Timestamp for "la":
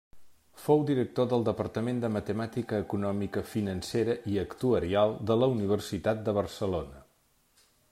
5.43-5.53